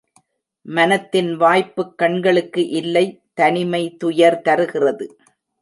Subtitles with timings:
[0.65, 3.05] மனத்தின் வாய்ப்புக் கண்களுக்கு இல்லை
[3.33, 5.07] தனிமை துயர் தருகிறது.